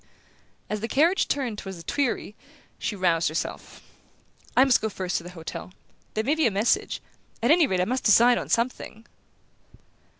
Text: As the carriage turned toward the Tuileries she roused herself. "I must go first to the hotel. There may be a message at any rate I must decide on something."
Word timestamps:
As 0.67 0.79
the 0.79 0.87
carriage 0.87 1.27
turned 1.27 1.59
toward 1.59 1.75
the 1.75 1.83
Tuileries 1.83 2.33
she 2.79 2.95
roused 2.95 3.29
herself. 3.29 3.83
"I 4.57 4.63
must 4.65 4.81
go 4.81 4.89
first 4.89 5.17
to 5.17 5.23
the 5.23 5.29
hotel. 5.37 5.73
There 6.15 6.23
may 6.23 6.33
be 6.33 6.47
a 6.47 6.49
message 6.49 7.03
at 7.43 7.51
any 7.51 7.67
rate 7.67 7.79
I 7.81 7.85
must 7.85 8.05
decide 8.05 8.39
on 8.39 8.49
something." 8.49 9.05